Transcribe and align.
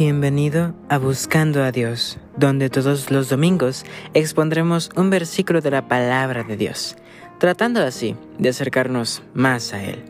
Bienvenido 0.00 0.72
a 0.88 0.96
Buscando 0.96 1.62
a 1.62 1.72
Dios, 1.72 2.16
donde 2.34 2.70
todos 2.70 3.10
los 3.10 3.28
domingos 3.28 3.84
expondremos 4.14 4.88
un 4.96 5.10
versículo 5.10 5.60
de 5.60 5.70
la 5.70 5.88
palabra 5.88 6.42
de 6.42 6.56
Dios, 6.56 6.96
tratando 7.36 7.82
así 7.82 8.16
de 8.38 8.48
acercarnos 8.48 9.22
más 9.34 9.74
a 9.74 9.84
Él. 9.84 10.02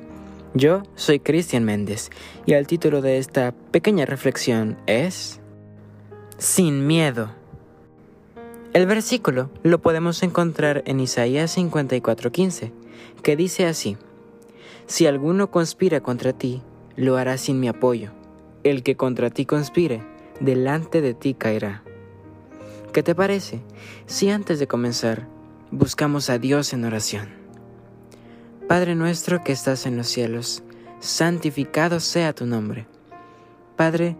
Yo 0.54 0.84
soy 0.94 1.18
Cristian 1.18 1.64
Méndez 1.64 2.10
y 2.46 2.52
el 2.52 2.68
título 2.68 3.02
de 3.02 3.18
esta 3.18 3.50
pequeña 3.72 4.06
reflexión 4.06 4.78
es 4.86 5.40
Sin 6.38 6.86
miedo. 6.86 7.32
El 8.72 8.86
versículo 8.86 9.50
lo 9.64 9.80
podemos 9.80 10.22
encontrar 10.22 10.84
en 10.86 11.00
Isaías 11.00 11.56
54:15, 11.58 12.70
que 13.24 13.34
dice 13.34 13.66
así, 13.66 13.96
Si 14.86 15.08
alguno 15.08 15.50
conspira 15.50 15.98
contra 16.00 16.32
ti, 16.32 16.62
lo 16.94 17.16
hará 17.16 17.36
sin 17.38 17.58
mi 17.58 17.66
apoyo 17.66 18.12
el 18.64 18.82
que 18.82 18.96
contra 18.96 19.30
ti 19.30 19.46
conspire, 19.46 20.02
delante 20.40 21.00
de 21.00 21.14
ti 21.14 21.34
caerá. 21.34 21.82
¿Qué 22.92 23.02
te 23.02 23.14
parece 23.14 23.60
si 24.06 24.30
antes 24.30 24.58
de 24.58 24.66
comenzar 24.66 25.28
buscamos 25.70 26.28
a 26.30 26.38
Dios 26.38 26.72
en 26.72 26.84
oración? 26.84 27.28
Padre 28.68 28.94
nuestro 28.94 29.42
que 29.42 29.52
estás 29.52 29.86
en 29.86 29.96
los 29.96 30.08
cielos, 30.08 30.62
santificado 31.00 32.00
sea 32.00 32.32
tu 32.32 32.46
nombre. 32.46 32.86
Padre, 33.76 34.16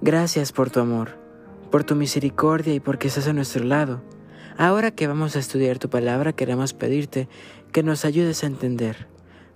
gracias 0.00 0.52
por 0.52 0.70
tu 0.70 0.80
amor, 0.80 1.18
por 1.70 1.84
tu 1.84 1.94
misericordia 1.94 2.74
y 2.74 2.80
porque 2.80 3.08
estás 3.08 3.28
a 3.28 3.32
nuestro 3.32 3.64
lado. 3.64 4.02
Ahora 4.56 4.90
que 4.90 5.06
vamos 5.06 5.36
a 5.36 5.38
estudiar 5.38 5.78
tu 5.78 5.88
palabra, 5.90 6.32
queremos 6.32 6.74
pedirte 6.74 7.28
que 7.72 7.82
nos 7.82 8.04
ayudes 8.04 8.44
a 8.44 8.46
entender. 8.46 9.08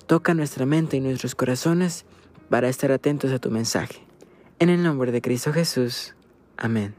Toca 0.06 0.34
nuestra 0.34 0.66
mente 0.66 0.96
y 0.96 1.00
nuestros 1.00 1.34
corazones 1.34 2.04
para 2.48 2.68
estar 2.68 2.90
atentos 2.90 3.32
a 3.32 3.38
tu 3.38 3.50
mensaje. 3.50 4.07
En 4.60 4.70
el 4.70 4.82
nombre 4.82 5.12
de 5.12 5.22
Cristo 5.22 5.52
Jesús. 5.52 6.14
Amén. 6.56 6.96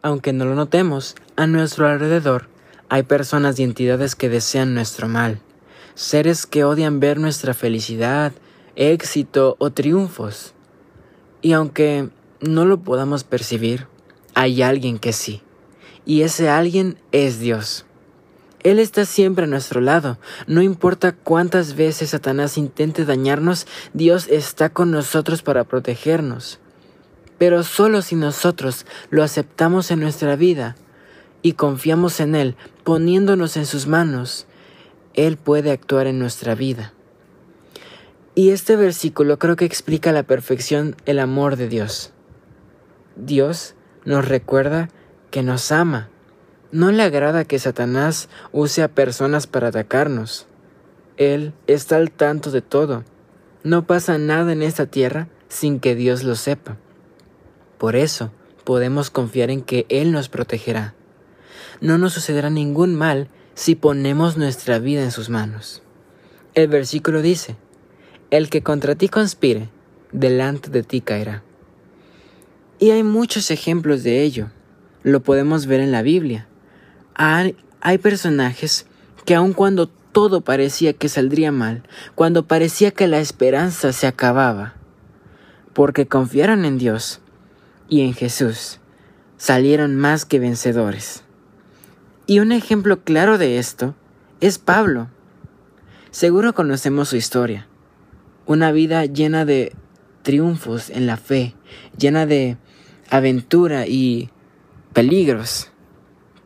Aunque 0.00 0.32
no 0.32 0.44
lo 0.44 0.54
notemos, 0.54 1.16
a 1.34 1.48
nuestro 1.48 1.88
alrededor 1.88 2.48
hay 2.88 3.02
personas 3.02 3.58
y 3.58 3.64
entidades 3.64 4.14
que 4.14 4.28
desean 4.28 4.74
nuestro 4.74 5.08
mal, 5.08 5.40
seres 5.96 6.46
que 6.46 6.62
odian 6.62 7.00
ver 7.00 7.18
nuestra 7.18 7.52
felicidad, 7.52 8.32
éxito 8.76 9.56
o 9.58 9.72
triunfos. 9.72 10.54
Y 11.42 11.52
aunque 11.52 12.10
no 12.40 12.64
lo 12.64 12.78
podamos 12.82 13.24
percibir, 13.24 13.88
hay 14.34 14.62
alguien 14.62 15.00
que 15.00 15.12
sí, 15.12 15.42
y 16.04 16.22
ese 16.22 16.48
alguien 16.48 16.96
es 17.10 17.40
Dios. 17.40 17.85
Él 18.66 18.80
está 18.80 19.04
siempre 19.04 19.44
a 19.44 19.46
nuestro 19.46 19.80
lado. 19.80 20.18
No 20.48 20.60
importa 20.60 21.12
cuántas 21.12 21.76
veces 21.76 22.10
Satanás 22.10 22.58
intente 22.58 23.04
dañarnos, 23.04 23.64
Dios 23.92 24.26
está 24.28 24.70
con 24.70 24.90
nosotros 24.90 25.42
para 25.42 25.62
protegernos. 25.62 26.58
Pero 27.38 27.62
solo 27.62 28.02
si 28.02 28.16
nosotros 28.16 28.84
lo 29.08 29.22
aceptamos 29.22 29.92
en 29.92 30.00
nuestra 30.00 30.34
vida 30.34 30.74
y 31.42 31.52
confiamos 31.52 32.18
en 32.18 32.34
Él, 32.34 32.56
poniéndonos 32.82 33.56
en 33.56 33.66
sus 33.66 33.86
manos, 33.86 34.48
Él 35.14 35.36
puede 35.36 35.70
actuar 35.70 36.08
en 36.08 36.18
nuestra 36.18 36.56
vida. 36.56 36.92
Y 38.34 38.50
este 38.50 38.74
versículo 38.74 39.38
creo 39.38 39.54
que 39.54 39.64
explica 39.64 40.10
a 40.10 40.12
la 40.12 40.24
perfección 40.24 40.96
el 41.06 41.20
amor 41.20 41.54
de 41.54 41.68
Dios. 41.68 42.10
Dios 43.14 43.76
nos 44.04 44.26
recuerda 44.26 44.88
que 45.30 45.44
nos 45.44 45.70
ama 45.70 46.10
no 46.72 46.90
le 46.90 47.02
agrada 47.02 47.44
que 47.44 47.58
Satanás 47.58 48.28
use 48.52 48.82
a 48.82 48.88
personas 48.88 49.46
para 49.46 49.68
atacarnos. 49.68 50.46
Él 51.16 51.52
está 51.66 51.96
al 51.96 52.10
tanto 52.10 52.50
de 52.50 52.60
todo. 52.60 53.04
No 53.62 53.86
pasa 53.86 54.18
nada 54.18 54.52
en 54.52 54.62
esta 54.62 54.86
tierra 54.86 55.28
sin 55.48 55.80
que 55.80 55.94
Dios 55.94 56.24
lo 56.24 56.34
sepa. 56.34 56.76
Por 57.78 57.94
eso 57.94 58.32
podemos 58.64 59.10
confiar 59.10 59.50
en 59.50 59.62
que 59.62 59.86
Él 59.88 60.12
nos 60.12 60.28
protegerá. 60.28 60.94
No 61.80 61.98
nos 61.98 62.14
sucederá 62.14 62.50
ningún 62.50 62.94
mal 62.94 63.28
si 63.54 63.74
ponemos 63.74 64.36
nuestra 64.36 64.78
vida 64.78 65.02
en 65.02 65.12
sus 65.12 65.30
manos. 65.30 65.82
El 66.54 66.68
versículo 66.68 67.22
dice, 67.22 67.56
El 68.30 68.50
que 68.50 68.62
contra 68.62 68.96
ti 68.96 69.08
conspire, 69.08 69.68
delante 70.10 70.70
de 70.70 70.82
ti 70.82 71.00
caerá. 71.00 71.42
Y 72.78 72.90
hay 72.90 73.02
muchos 73.02 73.50
ejemplos 73.50 74.02
de 74.02 74.22
ello. 74.22 74.50
Lo 75.02 75.22
podemos 75.22 75.66
ver 75.66 75.80
en 75.80 75.92
la 75.92 76.02
Biblia 76.02 76.48
hay, 77.16 77.98
personajes 77.98 78.86
que 79.24 79.34
aun 79.34 79.54
cuando 79.54 79.88
todo 79.88 80.42
parecía 80.42 80.92
que 80.92 81.08
saldría 81.08 81.50
mal, 81.50 81.82
cuando 82.14 82.46
parecía 82.46 82.90
que 82.90 83.06
la 83.06 83.20
esperanza 83.20 83.92
se 83.92 84.06
acababa, 84.06 84.74
porque 85.72 86.06
confiaron 86.06 86.64
en 86.64 86.78
Dios 86.78 87.20
y 87.88 88.02
en 88.02 88.14
Jesús, 88.14 88.80
salieron 89.38 89.96
más 89.96 90.24
que 90.24 90.38
vencedores. 90.38 91.24
Y 92.26 92.40
un 92.40 92.52
ejemplo 92.52 93.02
claro 93.02 93.38
de 93.38 93.58
esto 93.58 93.94
es 94.40 94.58
Pablo. 94.58 95.08
Seguro 96.10 96.54
conocemos 96.54 97.08
su 97.10 97.16
historia. 97.16 97.66
Una 98.46 98.72
vida 98.72 99.04
llena 99.06 99.44
de 99.44 99.74
triunfos 100.22 100.90
en 100.90 101.06
la 101.06 101.16
fe, 101.16 101.54
llena 101.96 102.26
de 102.26 102.56
aventura 103.10 103.86
y 103.86 104.30
peligros. 104.92 105.70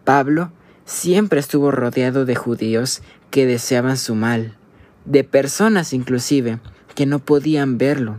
Pablo 0.04 0.52
siempre 0.91 1.39
estuvo 1.39 1.71
rodeado 1.71 2.25
de 2.25 2.34
judíos 2.34 3.01
que 3.31 3.47
deseaban 3.47 3.97
su 3.97 4.17
mal, 4.17 4.56
de 5.05 5.23
personas 5.23 5.93
inclusive 5.93 6.59
que 6.97 7.06
no 7.06 7.21
podían 7.21 7.78
verlo. 7.78 8.19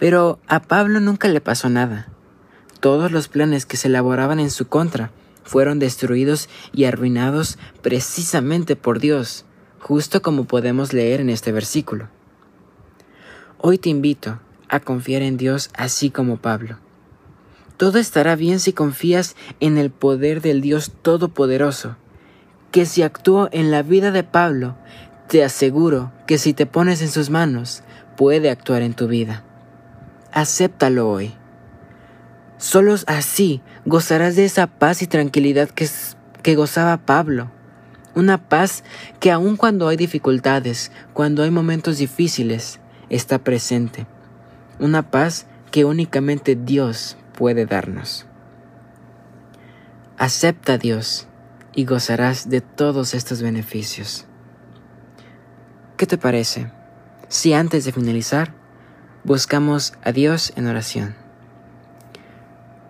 Pero 0.00 0.40
a 0.48 0.60
Pablo 0.60 0.98
nunca 0.98 1.28
le 1.28 1.40
pasó 1.40 1.68
nada. 1.68 2.08
Todos 2.80 3.12
los 3.12 3.28
planes 3.28 3.64
que 3.64 3.76
se 3.76 3.86
elaboraban 3.86 4.40
en 4.40 4.50
su 4.50 4.66
contra 4.66 5.12
fueron 5.44 5.78
destruidos 5.78 6.48
y 6.72 6.84
arruinados 6.84 7.58
precisamente 7.80 8.74
por 8.74 8.98
Dios, 8.98 9.44
justo 9.78 10.20
como 10.20 10.44
podemos 10.44 10.92
leer 10.92 11.20
en 11.20 11.30
este 11.30 11.52
versículo. 11.52 12.08
Hoy 13.58 13.78
te 13.78 13.88
invito 13.88 14.40
a 14.68 14.80
confiar 14.80 15.22
en 15.22 15.36
Dios 15.36 15.70
así 15.74 16.10
como 16.10 16.38
Pablo. 16.38 16.83
Todo 17.76 17.98
estará 17.98 18.36
bien 18.36 18.60
si 18.60 18.72
confías 18.72 19.34
en 19.58 19.78
el 19.78 19.90
poder 19.90 20.40
del 20.40 20.60
Dios 20.60 20.92
Todopoderoso, 21.02 21.96
que 22.70 22.86
si 22.86 23.02
actuó 23.02 23.48
en 23.50 23.72
la 23.72 23.82
vida 23.82 24.12
de 24.12 24.22
Pablo, 24.22 24.76
te 25.28 25.42
aseguro 25.42 26.12
que 26.26 26.38
si 26.38 26.54
te 26.54 26.66
pones 26.66 27.02
en 27.02 27.08
sus 27.08 27.30
manos, 27.30 27.82
puede 28.16 28.50
actuar 28.50 28.82
en 28.82 28.94
tu 28.94 29.08
vida. 29.08 29.42
Acéptalo 30.32 31.10
hoy. 31.10 31.34
Solo 32.58 32.94
así 33.06 33.60
gozarás 33.84 34.36
de 34.36 34.44
esa 34.44 34.68
paz 34.68 35.02
y 35.02 35.08
tranquilidad 35.08 35.68
que, 35.68 35.88
que 36.42 36.54
gozaba 36.54 36.98
Pablo. 36.98 37.50
Una 38.14 38.48
paz 38.48 38.84
que 39.18 39.32
aun 39.32 39.56
cuando 39.56 39.88
hay 39.88 39.96
dificultades, 39.96 40.92
cuando 41.12 41.42
hay 41.42 41.50
momentos 41.50 41.98
difíciles, 41.98 42.78
está 43.10 43.40
presente. 43.40 44.06
Una 44.78 45.10
paz 45.10 45.46
que 45.72 45.84
únicamente 45.84 46.54
Dios 46.54 47.16
puede 47.34 47.66
darnos. 47.66 48.26
Acepta 50.16 50.74
a 50.74 50.78
Dios 50.78 51.28
y 51.74 51.84
gozarás 51.84 52.48
de 52.48 52.60
todos 52.60 53.14
estos 53.14 53.42
beneficios. 53.42 54.26
¿Qué 55.96 56.06
te 56.06 56.18
parece 56.18 56.70
si 57.28 57.52
antes 57.52 57.84
de 57.84 57.92
finalizar 57.92 58.54
buscamos 59.24 59.94
a 60.02 60.12
Dios 60.12 60.52
en 60.56 60.66
oración? 60.68 61.16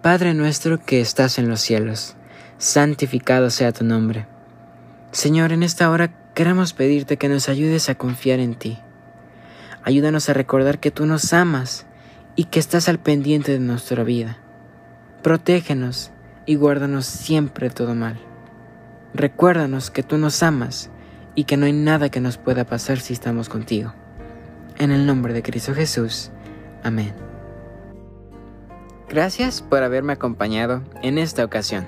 Padre 0.03 0.35
nuestro 0.35 0.85
que 0.85 1.01
estás 1.01 1.39
en 1.39 1.49
los 1.49 1.61
cielos, 1.61 2.15
santificado 2.59 3.49
sea 3.49 3.73
tu 3.73 3.85
nombre. 3.85 4.27
Señor, 5.13 5.53
en 5.53 5.63
esta 5.63 5.91
hora 5.91 6.13
queremos 6.35 6.75
pedirte 6.75 7.17
que 7.17 7.31
nos 7.31 7.49
ayudes 7.49 7.89
a 7.89 7.95
confiar 7.95 8.41
en 8.41 8.55
ti. 8.55 8.79
Ayúdanos 9.83 10.29
a 10.29 10.35
recordar 10.35 10.79
que 10.79 10.91
tú 10.91 11.07
nos 11.07 11.33
amas 11.33 11.87
y 12.37 12.45
que 12.45 12.59
estás 12.59 12.89
al 12.89 12.99
pendiente 12.99 13.53
de 13.53 13.61
nuestra 13.61 14.03
vida. 14.05 14.39
Protégenos 15.23 16.11
y 16.47 16.57
guárdanos 16.57 17.07
siempre 17.07 17.71
todo 17.71 17.95
mal. 17.95 18.19
Recuérdanos 19.15 19.91
que 19.91 20.03
tú 20.03 20.19
nos 20.19 20.43
amas 20.43 20.91
y 21.35 21.45
que 21.45 21.57
no 21.57 21.67
hay 21.67 21.73
nada 21.73 22.09
que 22.11 22.21
nos 22.21 22.37
pueda 22.37 22.65
pasar 22.65 22.99
si 22.99 23.13
estamos 23.13 23.49
contigo. 23.49 23.95
En 24.79 24.91
el 24.91 25.07
nombre 25.07 25.33
de 25.33 25.43
Cristo 25.43 25.75
Jesús. 25.75 26.31
Amén. 26.83 27.15
Gracias 29.09 29.63
por 29.63 29.83
haberme 29.83 30.15
acompañado 30.15 30.83
en 31.03 31.19
esta 31.19 31.45
ocasión. 31.45 31.87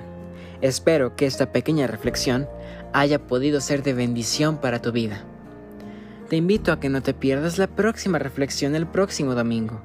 Espero 0.61 1.15
que 1.15 1.25
esta 1.25 1.51
pequeña 1.51 1.85
reflexión 1.85 2.47
haya 2.93 3.27
podido 3.27 3.59
ser 3.59 3.83
de 3.83 3.93
bendición 3.93 4.57
para 4.57 4.81
tu 4.81 4.91
vida. 4.91 5.25
Te 6.29 6.35
invito 6.35 6.71
a 6.71 6.79
que 6.79 6.89
no 6.89 7.01
te 7.01 7.13
pierdas 7.13 7.57
la 7.57 7.67
próxima 7.67 8.19
reflexión 8.19 8.75
el 8.75 8.87
próximo 8.87 9.35
domingo. 9.35 9.81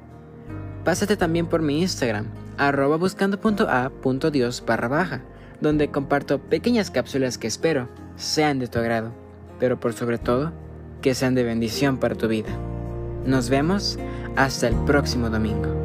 Pásate 0.83 1.15
también 1.15 1.47
por 1.47 1.61
mi 1.61 1.81
Instagram, 1.81 2.25
arroba 2.57 2.97
buscando.a.dios 2.97 4.63
barra 4.65 4.87
baja, 4.87 5.21
donde 5.61 5.89
comparto 5.89 6.39
pequeñas 6.39 6.91
cápsulas 6.91 7.37
que 7.37 7.47
espero 7.47 7.87
sean 8.17 8.59
de 8.59 8.67
tu 8.67 8.79
agrado, 8.79 9.13
pero 9.59 9.79
por 9.79 9.93
sobre 9.93 10.17
todo, 10.17 10.51
que 11.01 11.15
sean 11.15 11.35
de 11.35 11.43
bendición 11.43 11.97
para 11.97 12.15
tu 12.15 12.27
vida. 12.27 12.51
Nos 13.25 13.49
vemos 13.49 13.97
hasta 14.35 14.67
el 14.67 14.75
próximo 14.85 15.29
domingo. 15.29 15.82